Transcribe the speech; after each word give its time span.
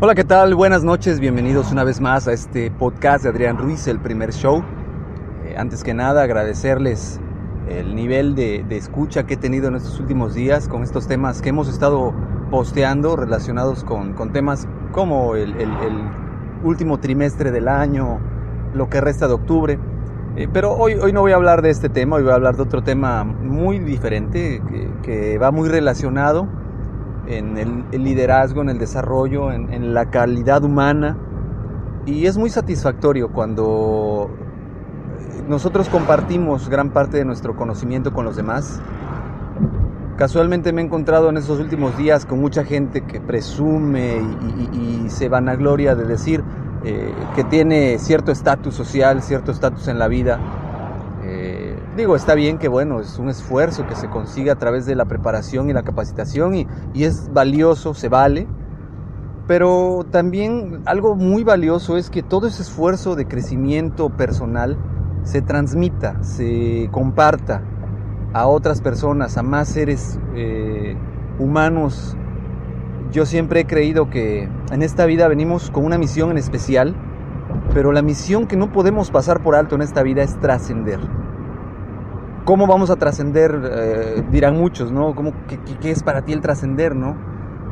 Hola, 0.00 0.16
¿qué 0.16 0.24
tal? 0.24 0.56
Buenas 0.56 0.82
noches, 0.82 1.20
bienvenidos 1.20 1.70
una 1.70 1.84
vez 1.84 2.00
más 2.00 2.26
a 2.26 2.32
este 2.32 2.68
podcast 2.72 3.22
de 3.22 3.30
Adrián 3.30 3.56
Ruiz, 3.56 3.86
el 3.86 4.00
primer 4.00 4.32
show. 4.32 4.64
Eh, 5.44 5.54
antes 5.56 5.84
que 5.84 5.94
nada, 5.94 6.24
agradecerles 6.24 7.20
el 7.68 7.94
nivel 7.94 8.34
de, 8.34 8.66
escucha 8.70 9.24
que 9.24 9.34
he 9.34 9.36
tenido 9.36 9.68
en 9.68 9.76
estos 9.76 10.00
últimos 10.00 10.34
días 10.34 10.66
con 10.66 10.82
estos 10.82 11.06
temas 11.06 11.40
que 11.40 11.50
hemos 11.50 11.68
estado 11.68 12.12
posteando 12.50 13.14
relacionados 13.14 13.84
con, 13.84 14.32
temas 14.32 14.66
como 14.90 15.36
el, 15.36 15.54
último 16.64 16.98
trimestre 16.98 17.52
del 17.52 17.68
año, 17.68 18.18
lo 18.74 18.90
que 18.90 19.00
resta 19.00 19.28
de 19.28 19.34
octubre. 19.34 19.78
Eh, 20.34 20.48
pero 20.52 20.72
hoy, 20.72 20.94
hoy 20.94 21.12
no 21.12 21.20
voy 21.20 21.30
a 21.30 21.36
hablar 21.36 21.62
de 21.62 21.70
este 21.70 21.88
tema, 21.88 22.16
hoy 22.16 22.24
voy 22.24 22.32
a 22.32 22.34
hablar 22.34 22.56
de 22.56 22.62
otro 22.62 22.82
tema 22.82 23.22
muy 23.22 23.78
diferente, 23.78 24.60
que 25.04 25.38
va 25.38 25.52
muy 25.52 25.68
relacionado 25.68 26.63
en 27.26 27.56
el, 27.56 27.84
el, 27.92 28.04
liderazgo, 28.04 28.62
en 28.62 28.68
el 28.68 28.78
desarrollo, 28.78 29.52
en, 29.52 29.72
en, 29.72 29.94
la 29.94 30.10
calidad 30.10 30.62
humana. 30.64 31.16
Y 32.06 32.26
es 32.26 32.36
muy 32.36 32.50
satisfactorio 32.50 33.30
cuando 33.30 34.30
nosotros 35.48 35.88
compartimos 35.88 36.68
gran 36.68 36.90
parte 36.90 37.16
de 37.16 37.24
nuestro 37.24 37.56
conocimiento 37.56 38.12
con 38.12 38.24
los 38.24 38.36
demás. 38.36 38.80
Casualmente 40.16 40.72
me 40.72 40.80
he 40.80 40.84
encontrado 40.84 41.28
en 41.30 41.36
estos 41.36 41.58
últimos 41.58 41.96
días 41.96 42.24
con 42.24 42.40
mucha 42.40 42.64
gente 42.64 43.00
que 43.00 43.20
presume 43.20 44.18
y, 44.18 44.76
y, 44.76 45.04
y 45.06 45.10
se 45.10 45.28
vanagloria 45.28 45.94
de 45.96 46.04
decir 46.04 46.44
eh, 46.86 47.14
que 47.34 47.44
tiene 47.44 47.98
cierto 47.98 48.30
estatus 48.30 48.74
social, 48.74 49.22
cierto 49.22 49.52
estatus 49.52 49.88
en 49.88 49.98
la 49.98 50.06
vida. 50.06 50.38
Eh, 51.22 51.63
digo, 51.96 52.16
está 52.16 52.34
bien 52.34 52.58
que 52.58 52.68
bueno, 52.68 53.00
es 53.00 53.18
un 53.18 53.28
esfuerzo 53.28 53.86
que 53.86 53.94
se 53.94 54.08
consigue 54.08 54.50
a 54.50 54.56
través 54.56 54.86
de 54.86 54.94
la 54.94 55.04
preparación 55.04 55.70
y 55.70 55.72
la 55.72 55.82
capacitación 55.82 56.54
y, 56.54 56.66
es 56.94 57.32
valioso, 57.32 57.94
se 57.94 58.08
vale. 58.08 58.46
Pero 59.46 60.06
también 60.10 60.82
algo 60.86 61.16
muy 61.16 61.44
valioso 61.44 61.96
es 61.96 62.08
que 62.08 62.22
todo 62.22 62.46
ese 62.46 62.62
esfuerzo 62.62 63.14
de 63.14 63.26
crecimiento 63.26 64.08
personal 64.08 64.78
se 65.22 65.42
transmita, 65.42 66.22
se 66.22 66.88
comparta 66.90 67.62
a 68.32 68.46
otras 68.46 68.80
personas, 68.80 69.36
a 69.36 69.42
más 69.42 69.68
seres 69.68 70.18
eh, 70.34 70.96
humanos. 71.38 72.16
Yo 73.12 73.26
siempre 73.26 73.60
he 73.60 73.66
creído 73.66 74.08
que 74.08 74.48
en 74.72 74.82
esta 74.82 75.04
vida 75.04 75.28
venimos 75.28 75.70
con 75.70 75.84
una 75.84 75.98
misión 75.98 76.30
en 76.30 76.38
especial, 76.38 76.96
pero 77.74 77.92
la 77.92 78.02
misión 78.02 78.46
que 78.46 78.56
no 78.56 78.72
podemos 78.72 79.10
pasar 79.10 79.42
por 79.42 79.54
alto 79.54 79.74
en 79.74 79.82
esta 79.82 80.02
vida 80.02 80.22
es 80.22 80.40
trascender. 80.40 81.00
¿Cómo 82.44 82.66
vamos 82.66 82.90
a 82.90 82.96
trascender? 82.96 83.58
Eh, 83.72 84.22
dirán 84.30 84.58
muchos, 84.58 84.92
¿no? 84.92 85.14
¿Cómo, 85.14 85.32
qué, 85.80 85.90
es 85.90 86.02
para 86.02 86.26
ti 86.26 86.34
el 86.34 86.42
trascender, 86.42 86.94
no? 86.94 87.16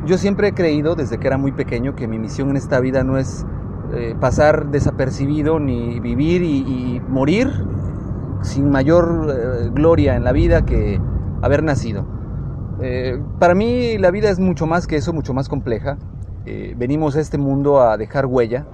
Yo 0.07 0.17
siempre 0.17 0.47
he 0.47 0.53
creído, 0.53 0.95
desde 0.95 1.19
que 1.19 1.27
era 1.27 1.37
muy 1.37 1.51
pequeño, 1.51 1.95
que 1.95 2.07
mi 2.07 2.17
misión 2.17 2.49
en 2.49 2.57
esta 2.57 2.79
vida 2.79 3.03
no 3.03 3.19
es 3.19 3.45
eh, 3.93 4.15
pasar 4.19 4.71
desapercibido 4.71 5.59
ni 5.59 5.99
vivir 5.99 6.41
y, 6.41 6.99
morir 7.07 7.51
sin 8.41 8.71
mayor 8.71 9.27
eh, 9.29 9.69
gloria 9.71 10.15
en 10.15 10.23
la 10.23 10.31
vida 10.31 10.65
que 10.65 10.99
haber 11.41 11.63
nacido. 11.63 12.07
Para 13.39 13.55
mí 13.55 13.97
la 13.97 14.11
vida 14.11 14.29
es 14.29 14.39
mucho 14.39 14.65
más 14.65 14.87
que 14.87 14.97
eso, 14.97 15.13
mucho 15.13 15.33
más 15.33 15.47
compleja. 15.47 15.97
Venimos 16.75 17.15
a 17.15 17.21
este 17.21 17.37
mundo 17.37 17.79
a 17.79 17.95
dejar 17.95 18.25
huella, 18.25 18.65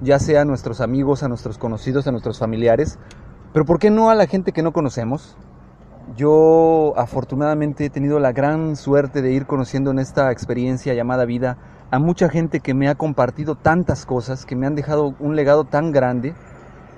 ya 0.00 0.18
sea 0.18 0.42
a 0.42 0.44
nuestros 0.46 0.80
amigos, 0.80 1.22
a 1.22 1.28
nuestros 1.28 1.58
conocidos, 1.58 2.06
a 2.06 2.12
nuestros 2.12 2.38
familiares, 2.38 2.98
pero 3.54 3.64
¿por 3.64 3.78
qué 3.78 3.88
no 3.88 4.10
a 4.10 4.16
la 4.16 4.26
gente 4.26 4.50
que 4.50 4.64
no 4.64 4.72
conocemos? 4.72 5.36
Yo 6.16 6.92
afortunadamente 6.96 7.84
he 7.84 7.90
tenido 7.90 8.18
la 8.18 8.32
gran 8.32 8.74
suerte 8.74 9.22
de 9.22 9.30
ir 9.30 9.46
conociendo 9.46 9.92
en 9.92 10.00
esta 10.00 10.32
experiencia 10.32 10.92
llamada 10.92 11.24
vida 11.24 11.56
a 11.92 12.00
mucha 12.00 12.28
gente 12.28 12.58
que 12.58 12.74
me 12.74 12.88
ha 12.88 12.96
compartido 12.96 13.54
tantas 13.54 14.06
cosas, 14.06 14.44
que 14.44 14.56
me 14.56 14.66
han 14.66 14.74
dejado 14.74 15.14
un 15.20 15.36
legado 15.36 15.62
tan 15.62 15.92
grande, 15.92 16.34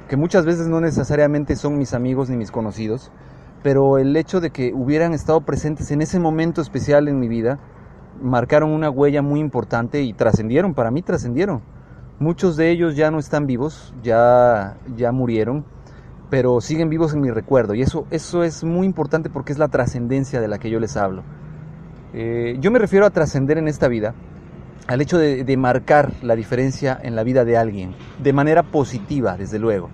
que 0.09 0.17
muchas 0.17 0.47
veces 0.47 0.67
no 0.67 0.81
necesariamente 0.81 1.57
son 1.57 1.77
mis 1.77 1.93
amigos 1.93 2.31
ni 2.31 2.39
mis 2.39 2.51
conocidos, 2.51 3.13
pero 3.63 3.99
el 3.99 4.17
hecho 4.17 4.41
de 4.41 4.49
que 4.49 4.73
hubieran 4.73 5.13
estado 5.13 5.43
presentes 5.43 5.91
en 5.91 6.01
ese 6.01 6.19
momento 6.19 6.63
especial 6.63 7.07
en 7.09 7.21
mi 7.21 7.29
vida, 7.29 7.59
marcaron 8.23 8.71
una 8.71 8.89
huella 8.89 9.21
muy 9.21 9.41
importante 9.41 10.01
y 10.01 10.15
trascendieron, 10.15 10.73
para 10.73 10.91
mí 10.91 11.03
trascendieron. 11.03 11.61
Muchos 12.19 12.57
de 12.57 12.71
ellos 12.71 12.97
ya 12.97 13.11
no 13.11 13.19
están 13.19 13.47
vivos, 13.47 13.93
ya, 14.03 14.79
ya 14.97 15.13
murieron, 15.13 15.67
pero 16.31 16.61
siguen 16.61 16.89
vivos 16.89 17.15
en 17.15 17.21
mi 17.21 17.31
recuerdo 17.31 17.75
y 17.75 17.83
eso, 17.83 18.07
eso 18.11 18.43
es 18.43 18.65
muy 18.65 18.87
importante 18.87 19.31
porque 19.31 19.53
es 19.53 19.59
la 19.59 19.69
trascendencia 19.69 20.41
de 20.41 20.49
la 20.49 20.59
que 20.59 20.71
yo 20.71 20.81
les 20.81 20.97
hablo. 20.97 21.23
Eh, 22.13 22.57
yo 22.61 22.71
me 22.71 22.79
refiero 22.79 23.07
a 23.07 23.11
trascender 23.11 23.59
en 23.59 23.69
esta 23.69 23.89
vida 23.89 24.15
al 24.89 25.01
hecho 25.01 25.19
de, 25.19 25.45
de, 25.45 25.57
marcar 25.57 26.13
la 26.23 26.37
diferencia 26.37 26.99
en 27.03 27.17
la 27.17 27.25
vida 27.25 27.45
de 27.45 27.57
alguien, 27.57 27.95
de 28.23 28.33
manera 28.33 28.63
positiva, 28.63 29.37
desde 29.37 29.59
luego, 29.59 29.91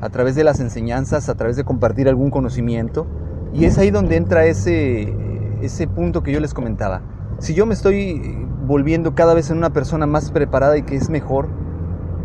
a 0.00 0.10
través 0.10 0.34
de 0.34 0.44
las 0.44 0.60
enseñanzas, 0.60 1.28
a 1.28 1.34
través 1.34 1.56
de 1.56 1.64
compartir 1.64 2.08
algún 2.08 2.30
conocimiento, 2.30 3.06
y 3.54 3.64
es 3.64 3.78
ahí 3.78 3.90
donde 3.90 4.16
entra 4.16 4.44
ese, 4.44 5.14
ese 5.62 5.86
punto 5.86 6.22
que 6.22 6.32
yo 6.32 6.40
les 6.40 6.52
comentaba. 6.52 7.00
Si 7.38 7.54
yo 7.54 7.64
me 7.64 7.74
estoy 7.74 8.46
volviendo 8.66 9.14
cada 9.14 9.32
vez 9.32 9.50
en 9.50 9.58
una 9.58 9.70
persona 9.70 10.06
más 10.06 10.30
preparada 10.30 10.76
y 10.76 10.82
que 10.82 10.96
es 10.96 11.08
mejor, 11.08 11.48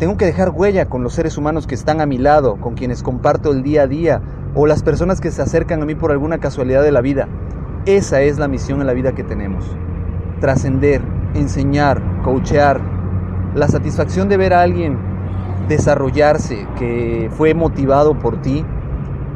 tengo 0.02 0.16
que 0.16 0.26
dejar 0.26 0.50
huella 0.50 0.86
con 0.86 1.04
los 1.04 1.12
seres 1.12 1.38
humanos 1.38 1.68
que 1.68 1.76
están 1.76 2.00
a 2.00 2.06
mi 2.06 2.18
lado, 2.18 2.56
con 2.56 2.74
quienes 2.74 3.04
comparto 3.04 3.52
el 3.52 3.62
día 3.62 3.82
a 3.82 3.86
día, 3.86 4.20
o 4.52 4.66
las 4.66 4.82
personas 4.82 5.20
que 5.20 5.30
se 5.30 5.40
acercan 5.40 5.80
a 5.80 5.86
mí 5.86 5.94
por 5.94 6.10
alguna 6.10 6.38
casualidad 6.38 6.82
de 6.82 6.90
la 6.90 7.00
vida. 7.00 7.28
Esa 7.86 8.20
es 8.20 8.36
la 8.36 8.48
misión 8.48 8.80
en 8.80 8.88
la 8.88 8.94
vida 8.94 9.12
que 9.12 9.22
tenemos. 9.22 9.64
Trascender, 10.40 11.02
enseñar, 11.34 12.02
coachear, 12.24 12.80
la 13.54 13.68
satisfacción 13.68 14.28
de 14.28 14.38
ver 14.38 14.54
a 14.54 14.62
alguien 14.62 14.98
desarrollarse, 15.68 16.66
que 16.76 17.30
fue 17.36 17.54
motivado 17.54 18.18
por 18.18 18.42
ti, 18.42 18.66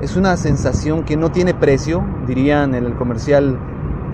es 0.00 0.16
una 0.16 0.36
sensación 0.36 1.04
que 1.04 1.16
no 1.16 1.30
tiene 1.30 1.54
precio, 1.54 2.02
dirían 2.26 2.74
en 2.74 2.86
el 2.86 2.96
comercial 2.96 3.56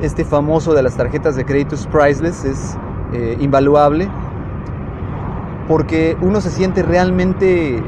este 0.03 0.27
famoso 0.27 0.75
de 0.75 0.83
las 0.83 0.99
tarjetas 0.99 1.35
de 1.35 1.47
crédito 1.47 1.77
priceless, 1.91 2.45
es 2.45 2.77
eh, 3.15 3.39
invaluable, 3.41 4.11
porque 5.69 6.17
uno 6.21 6.41
se 6.41 6.51
siente 6.51 6.83
realmente, 6.83 7.83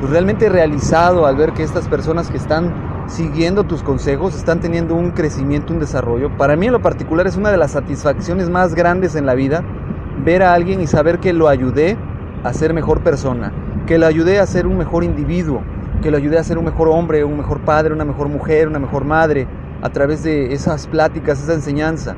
pues 0.00 0.10
realmente 0.10 0.48
realizado 0.48 1.26
al 1.26 1.36
ver 1.36 1.52
que 1.52 1.62
estas 1.62 1.88
personas 1.88 2.30
que 2.30 2.36
están 2.36 2.72
siguiendo 3.06 3.64
tus 3.64 3.82
consejos, 3.82 4.34
están 4.34 4.60
teniendo 4.60 4.94
un 4.94 5.10
crecimiento, 5.10 5.72
un 5.72 5.80
desarrollo. 5.80 6.36
Para 6.36 6.56
mí 6.56 6.66
en 6.66 6.72
lo 6.72 6.80
particular 6.80 7.26
es 7.26 7.36
una 7.36 7.50
de 7.50 7.56
las 7.56 7.72
satisfacciones 7.72 8.48
más 8.48 8.74
grandes 8.74 9.14
en 9.16 9.26
la 9.26 9.34
vida 9.34 9.62
ver 10.24 10.42
a 10.42 10.54
alguien 10.54 10.80
y 10.80 10.86
saber 10.86 11.18
que 11.18 11.32
lo 11.32 11.48
ayudé 11.48 11.96
a 12.44 12.52
ser 12.52 12.74
mejor 12.74 13.00
persona, 13.00 13.52
que 13.86 13.98
lo 13.98 14.06
ayudé 14.06 14.40
a 14.40 14.46
ser 14.46 14.66
un 14.66 14.78
mejor 14.78 15.04
individuo, 15.04 15.62
que 16.00 16.10
lo 16.10 16.16
ayudé 16.16 16.38
a 16.38 16.44
ser 16.44 16.58
un 16.58 16.64
mejor 16.64 16.88
hombre, 16.88 17.24
un 17.24 17.36
mejor 17.36 17.60
padre, 17.60 17.92
una 17.92 18.04
mejor 18.04 18.28
mujer, 18.28 18.68
una 18.68 18.78
mejor 18.78 19.04
madre, 19.04 19.46
a 19.82 19.90
través 19.90 20.22
de 20.22 20.52
esas 20.52 20.86
pláticas, 20.86 21.42
esa 21.42 21.54
enseñanza. 21.54 22.16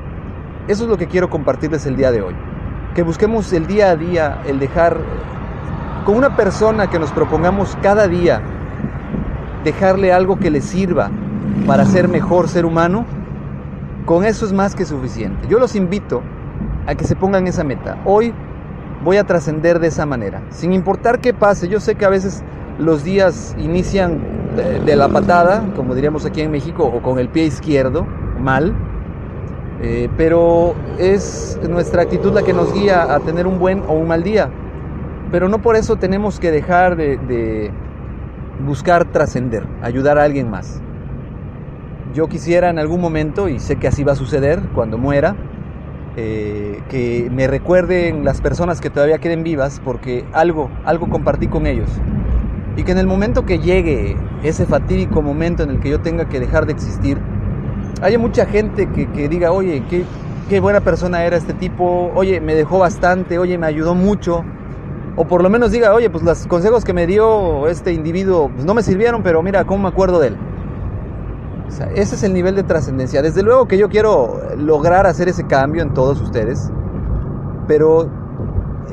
Eso 0.67 0.83
es 0.83 0.89
lo 0.89 0.97
que 0.97 1.07
quiero 1.07 1.29
compartirles 1.29 1.85
el 1.85 1.95
día 1.95 2.11
de 2.11 2.21
hoy. 2.21 2.35
Que 2.95 3.03
busquemos 3.03 3.51
el 3.51 3.67
día 3.67 3.91
a 3.91 3.95
día, 3.97 4.41
el 4.47 4.57
dejar 4.57 4.97
con 6.05 6.15
una 6.15 6.37
persona 6.37 6.89
que 6.89 6.97
nos 6.97 7.11
propongamos 7.11 7.77
cada 7.81 8.07
día 8.07 8.41
dejarle 9.65 10.13
algo 10.13 10.39
que 10.39 10.49
le 10.49 10.61
sirva 10.61 11.09
para 11.67 11.83
ser 11.85 12.07
mejor 12.07 12.47
ser 12.47 12.65
humano, 12.65 13.05
con 14.05 14.23
eso 14.23 14.45
es 14.45 14.53
más 14.53 14.75
que 14.75 14.85
suficiente. 14.85 15.47
Yo 15.49 15.59
los 15.59 15.75
invito 15.75 16.21
a 16.87 16.95
que 16.95 17.03
se 17.03 17.17
pongan 17.17 17.47
esa 17.47 17.65
meta. 17.65 17.97
Hoy 18.05 18.33
voy 19.03 19.17
a 19.17 19.25
trascender 19.25 19.79
de 19.79 19.87
esa 19.87 20.05
manera, 20.05 20.41
sin 20.49 20.71
importar 20.71 21.19
qué 21.19 21.33
pase. 21.33 21.67
Yo 21.67 21.81
sé 21.81 21.95
que 21.95 22.05
a 22.05 22.09
veces 22.09 22.43
los 22.79 23.03
días 23.03 23.55
inician 23.57 24.19
de, 24.55 24.95
la 24.95 25.09
patada, 25.09 25.65
como 25.75 25.95
diríamos 25.95 26.25
aquí 26.25 26.41
en 26.41 26.51
México, 26.51 26.85
o 26.85 27.01
con 27.01 27.19
el 27.19 27.27
pie 27.27 27.43
izquierdo, 27.43 28.07
mal, 28.39 28.73
eh, 29.81 30.09
pero 30.15 30.73
es 30.99 31.59
nuestra 31.69 32.03
actitud 32.03 32.33
la 32.33 32.43
que 32.43 32.53
nos 32.53 32.73
guía 32.73 33.13
a 33.13 33.19
tener 33.19 33.45
un 33.45 33.59
buen 33.59 33.83
o 33.87 33.93
un 33.93 34.07
mal 34.07 34.23
día. 34.23 34.49
Pero 35.31 35.49
no 35.49 35.61
por 35.61 35.75
eso 35.75 35.97
tenemos 35.97 36.39
que 36.39 36.51
dejar 36.51 36.95
de, 36.95 37.71
buscar 38.65 39.05
trascender, 39.05 39.65
ayudar 39.81 40.17
a 40.17 40.23
alguien 40.23 40.49
más. 40.49 40.81
Yo 42.13 42.27
quisiera 42.27 42.69
en 42.69 42.79
algún 42.79 43.01
momento, 43.01 43.49
y 43.49 43.59
sé 43.59 43.75
que 43.75 43.87
así 43.87 44.03
va 44.03 44.13
a 44.13 44.15
suceder 44.15 44.61
cuando 44.73 44.97
muera, 44.97 45.35
eh, 46.15 46.81
que 46.87 47.29
me 47.29 47.47
recuerden 47.47 48.23
las 48.23 48.39
personas 48.39 48.79
que 48.79 48.89
todavía 48.89 49.17
queden 49.17 49.43
vivas 49.43 49.81
porque 49.83 50.23
algo, 50.31 50.69
algo 50.85 51.09
compartí 51.09 51.47
con 51.47 51.67
ellos. 51.67 51.89
Y 52.77 52.83
que 52.83 52.93
en 52.93 52.99
el 52.99 53.07
momento 53.07 53.45
que 53.45 53.59
llegue 53.59 54.15
ese 54.43 54.65
fatídico 54.65 55.21
momento 55.21 55.63
en 55.63 55.71
el 55.71 55.79
que 55.81 55.89
yo 55.89 55.99
tenga 55.99 56.29
que 56.29 56.39
dejar 56.39 56.65
de 56.65 56.71
existir, 56.71 57.17
haya 58.01 58.19
mucha 58.19 58.45
gente 58.45 58.87
que, 58.87 59.07
que 59.11 59.29
diga, 59.29 59.51
oye, 59.51 59.83
qué, 59.89 60.05
qué 60.49 60.59
buena 60.59 60.81
persona 60.81 61.23
era 61.23 61.37
este 61.37 61.53
tipo, 61.53 62.11
oye, 62.15 62.41
me 62.41 62.55
dejó 62.55 62.79
bastante, 62.79 63.39
oye, 63.39 63.57
me 63.57 63.67
ayudó 63.67 63.95
mucho, 63.95 64.43
o 65.15 65.25
por 65.25 65.41
lo 65.41 65.49
menos 65.49 65.71
diga, 65.71 65.93
oye, 65.93 66.09
pues 66.09 66.23
los 66.23 66.45
consejos 66.47 66.83
que 66.83 66.93
me 66.93 67.07
dio 67.07 67.67
este 67.67 67.93
individuo 67.93 68.49
pues 68.53 68.65
no 68.65 68.73
me 68.73 68.83
sirvieron, 68.83 69.23
pero 69.23 69.41
mira, 69.41 69.63
¿cómo 69.63 69.83
me 69.83 69.89
acuerdo 69.89 70.19
de 70.19 70.29
él? 70.29 70.37
Ese 71.95 72.15
es 72.15 72.23
el 72.23 72.33
nivel 72.33 72.55
de 72.55 72.63
trascendencia. 72.63 73.21
Desde 73.21 73.41
luego 73.43 73.67
que 73.67 73.77
yo 73.77 73.89
quiero 73.89 74.39
lograr 74.57 75.07
hacer 75.07 75.27
ese 75.29 75.45
cambio 75.45 75.81
en 75.81 75.93
todos 75.93 76.21
ustedes, 76.21 76.71
pero 77.67 78.09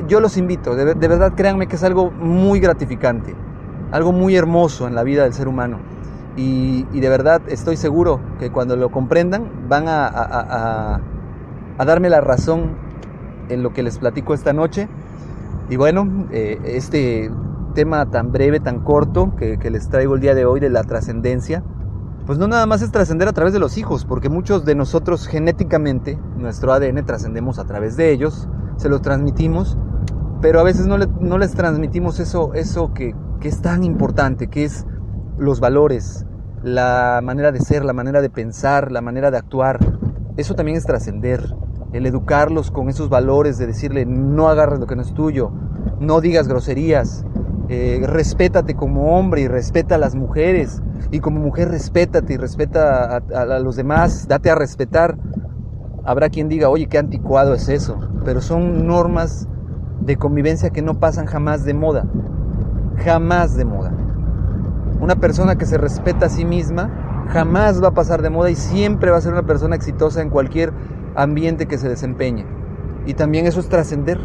yo 0.07 0.19
los 0.19 0.37
invito, 0.37 0.75
de, 0.75 0.93
verdad 0.93 1.33
créanme 1.35 1.67
que 1.67 1.75
es 1.75 1.83
algo 1.83 2.11
muy 2.11 2.59
gratificante, 2.59 3.35
algo 3.91 4.11
muy 4.11 4.35
hermoso 4.35 4.87
en 4.87 4.95
la 4.95 5.03
vida 5.03 5.23
del 5.23 5.33
ser 5.33 5.47
humano. 5.47 5.77
Y, 6.35 6.83
de 6.99 7.09
verdad 7.09 7.41
estoy 7.47 7.77
seguro 7.77 8.19
que 8.39 8.51
cuando 8.51 8.75
lo 8.75 8.89
comprendan 8.89 9.67
van 9.69 9.85
a, 9.87 10.99
darme 11.77 12.09
la 12.09 12.21
razón 12.21 12.71
en 13.49 13.61
lo 13.61 13.73
que 13.73 13.83
les 13.83 13.99
platico 13.99 14.33
esta 14.33 14.53
noche. 14.53 14.87
Y 15.69 15.75
bueno, 15.75 16.27
eh, 16.31 16.59
este 16.65 17.31
tema 17.75 18.09
tan 18.09 18.31
breve, 18.31 18.59
tan 18.59 18.79
corto 18.79 19.35
que, 19.35 19.57
les 19.69 19.89
traigo 19.89 20.15
el 20.15 20.21
día 20.21 20.35
de 20.35 20.45
hoy 20.45 20.59
de 20.59 20.69
la 20.69 20.83
trascendencia, 20.83 21.63
pues 22.25 22.39
no 22.39 22.47
nada 22.47 22.65
más 22.65 22.81
es 22.81 22.91
trascender 22.91 23.27
a 23.27 23.33
través 23.33 23.53
de 23.53 23.59
los 23.59 23.77
hijos, 23.77 24.05
porque 24.05 24.29
muchos 24.29 24.65
de 24.65 24.75
nosotros 24.75 25.27
genéticamente, 25.27 26.17
nuestro 26.37 26.71
ADN 26.71 27.05
trascendemos 27.05 27.59
a 27.59 27.65
través 27.65 27.97
de 27.97 28.11
ellos, 28.11 28.47
se 28.77 28.89
los 28.89 29.01
transmitimos, 29.01 29.77
pero 30.41 30.59
a 30.59 30.63
veces 30.63 30.87
no, 30.87 30.97
no 30.97 31.37
les 31.37 31.51
transmitimos 31.53 32.19
eso, 32.19 32.53
eso 32.53 32.93
que, 32.93 33.15
que 33.39 33.49
es 33.49 33.61
tan 33.61 33.83
importante, 33.83 34.47
que 34.47 34.65
es 34.65 34.85
los 35.37 35.59
valores, 35.59 36.25
la 36.63 37.19
manera 37.23 37.51
de 37.51 37.59
ser, 37.59 37.83
la 37.85 37.93
manera 37.93 38.21
de 38.21 38.29
pensar, 38.29 38.91
la 38.91 39.01
manera 39.01 39.31
de 39.31 39.37
actuar. 39.37 39.79
Eso 40.37 40.55
también 40.55 40.77
es 40.77 40.85
trascender, 40.85 41.55
el 41.93 42.05
educarlos 42.05 42.71
con 42.71 42.89
esos 42.89 43.09
valores 43.09 43.57
de 43.57 43.67
decirle 43.67 44.05
no 44.05 44.49
agarres 44.49 44.79
lo 44.79 44.87
que 44.87 44.95
no 44.95 45.01
es 45.01 45.13
tuyo, 45.13 45.51
no 45.99 46.21
digas 46.21 46.47
groserías, 46.47 47.25
eh, 47.69 48.01
respétate 48.05 48.75
como 48.75 49.17
hombre 49.17 49.41
y 49.41 49.47
respeta 49.47 49.95
a 49.95 49.97
las 49.97 50.15
mujeres, 50.15 50.81
y 51.11 51.19
como 51.19 51.39
mujer 51.39 51.69
respétate 51.69 52.33
y 52.33 52.37
respeta 52.37 53.17
a, 53.17 53.59
los 53.59 53.75
demás, 53.75 54.27
date 54.27 54.49
a 54.49 54.55
respetar. 54.55 55.17
Habrá 56.05 56.29
quien 56.29 56.49
diga, 56.49 56.69
oye, 56.69 56.87
qué 56.87 56.97
anticuado 56.97 57.53
es 57.53 57.69
eso, 57.69 57.97
pero 58.25 58.41
son 58.41 58.87
normas 58.87 59.47
de 60.01 60.17
convivencia 60.17 60.71
que 60.71 60.81
no 60.81 60.99
pasan 60.99 61.25
jamás 61.25 61.63
de 61.63 61.73
moda, 61.73 62.05
jamás 62.97 63.55
de 63.55 63.65
moda. 63.65 63.92
Una 65.03 65.17
persona 65.17 65.57
que 65.57 65.65
se 65.65 65.77
respeta 65.77 66.27
a 66.27 66.29
sí 66.29 66.45
misma 66.45 67.27
jamás 67.27 67.83
va 67.83 67.89
a 67.89 67.93
pasar 67.93 68.21
de 68.21 68.29
moda 68.29 68.49
y 68.49 68.55
siempre 68.55 69.11
va 69.11 69.17
a 69.17 69.21
ser 69.21 69.33
una 69.33 69.43
persona 69.43 69.75
exitosa 69.75 70.21
en 70.21 70.29
cualquier 70.29 70.71
ambiente 71.13 71.65
que 71.65 71.77
se 71.77 71.89
desempeñe. 71.89 72.45
Y 73.05 73.13
también 73.13 73.45
eso 73.45 73.59
es 73.59 73.67
trascender. 73.67 74.17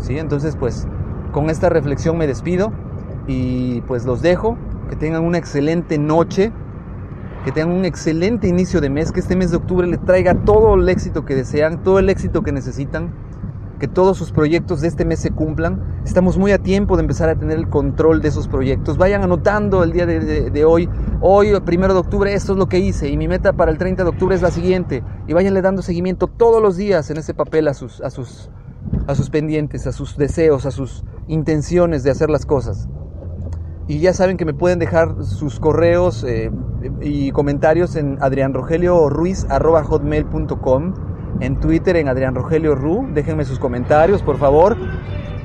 ¿Sí? 0.00 0.18
Entonces, 0.18 0.54
pues, 0.54 0.86
con 1.32 1.48
esta 1.48 1.70
reflexión 1.70 2.18
me 2.18 2.26
despido 2.26 2.74
y 3.26 3.80
pues 3.86 4.04
los 4.04 4.20
dejo. 4.20 4.58
Que 4.90 4.96
tengan 4.96 5.24
una 5.24 5.38
excelente 5.38 5.96
noche, 5.96 6.52
que 7.46 7.50
tengan 7.50 7.74
un 7.74 7.86
excelente 7.86 8.46
inicio 8.46 8.82
de 8.82 8.90
mes, 8.90 9.12
que 9.12 9.20
este 9.20 9.34
mes 9.34 9.50
de 9.50 9.56
octubre 9.56 9.86
le 9.86 9.96
traiga 9.96 10.34
todo 10.34 10.74
el 10.74 10.86
éxito 10.90 11.24
que 11.24 11.34
desean, 11.34 11.82
todo 11.82 11.98
el 11.98 12.10
éxito 12.10 12.42
que 12.42 12.52
necesitan, 12.52 13.14
que 13.84 13.88
todos 13.88 14.16
sus 14.16 14.32
proyectos 14.32 14.80
de 14.80 14.88
este 14.88 15.04
mes 15.04 15.18
se 15.18 15.30
cumplan. 15.30 16.00
Estamos 16.06 16.38
muy 16.38 16.52
a 16.52 16.58
tiempo 16.58 16.96
de 16.96 17.02
empezar 17.02 17.28
a 17.28 17.34
tener 17.34 17.58
el 17.58 17.68
control 17.68 18.22
de 18.22 18.28
esos 18.28 18.48
proyectos. 18.48 18.96
Vayan 18.96 19.22
anotando 19.22 19.84
el 19.84 19.92
día 19.92 20.06
de, 20.06 20.64
hoy, 20.64 20.88
hoy, 21.20 21.52
primero 21.66 21.92
de 21.92 22.00
octubre, 22.00 22.32
esto 22.32 22.52
es 22.52 22.58
lo 22.58 22.66
que 22.66 22.78
hice 22.78 23.10
y 23.10 23.18
mi 23.18 23.28
meta 23.28 23.52
para 23.52 23.70
el 23.70 23.76
30 23.76 24.04
de 24.04 24.08
octubre 24.08 24.34
es 24.34 24.40
la 24.40 24.50
siguiente. 24.50 25.02
Y 25.28 25.34
váyanle 25.34 25.60
dando 25.60 25.82
seguimiento 25.82 26.28
todos 26.28 26.62
los 26.62 26.78
días 26.78 27.10
en 27.10 27.18
ese 27.18 27.34
papel 27.34 27.68
a 27.68 27.74
sus, 27.74 28.00
a 28.00 28.08
sus, 28.08 28.48
a 29.06 29.14
sus 29.14 29.28
pendientes, 29.28 29.86
a 29.86 29.92
sus 29.92 30.16
deseos, 30.16 30.64
a 30.64 30.70
sus 30.70 31.04
intenciones 31.28 32.04
de 32.04 32.10
hacer 32.10 32.30
las 32.30 32.46
cosas. 32.46 32.88
Y 33.86 33.98
ya 33.98 34.14
saben 34.14 34.38
que 34.38 34.46
me 34.46 34.54
pueden 34.54 34.78
dejar 34.78 35.22
sus 35.24 35.60
correos 35.60 36.24
eh, 36.24 36.50
y 37.02 37.32
comentarios 37.32 37.96
en 37.96 38.16
adrianrogelioruiz.com, 38.22 40.94
en 41.40 41.60
Twitter 41.60 41.96
en 41.96 42.08
adrianrogelioru. 42.08 43.08
Déjenme 43.12 43.44
sus 43.44 43.58
comentarios, 43.58 44.22
por 44.22 44.38
favor. 44.38 44.76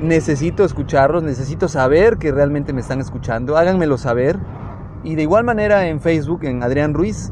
Necesito 0.01 0.63
escucharlos, 0.63 1.24
necesito 1.24 1.68
saber 1.68 2.18
que 2.18 2.31
realmente 2.31 2.74
me 2.74 2.81
están 2.81 3.01
escuchando. 3.01 3.57
Háganmelo 3.57 3.97
saber. 3.97 4.38
Y 5.03 5.15
de 5.15 5.24
igual 5.24 5.44
manera 5.44 5.88
en 5.88 6.00
Facebook, 6.01 6.44
en 6.44 6.63
Adrián 6.63 6.94
Ruiz, 6.94 7.31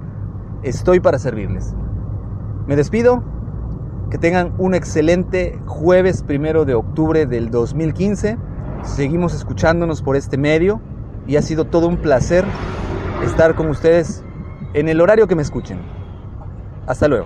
estoy 0.64 1.00
para 1.00 1.20
servirles. 1.20 1.76
Me 2.66 2.76
despido. 2.76 3.24
Que 4.10 4.18
tengan 4.18 4.54
un 4.58 4.74
excelente 4.74 5.60
jueves 5.66 6.24
primero 6.24 6.64
de 6.64 6.76
octubre 6.76 7.26
del 7.26 7.52
2015. 7.52 8.38
Seguimos 8.84 9.34
escuchándonos 9.34 10.02
por 10.02 10.16
este 10.16 10.38
medio 10.38 10.80
y 11.28 11.36
ha 11.36 11.42
sido 11.42 11.66
todo 11.66 11.90
un 11.90 11.98
placer 11.98 12.46
estar 13.26 13.56
con 13.56 13.68
ustedes 13.70 14.24
en 14.74 14.88
el 14.88 15.02
horario 15.02 15.28
que 15.28 15.36
me 15.36 15.42
escuchen. 15.42 15.80
Hasta 16.86 17.10
luego. 17.10 17.26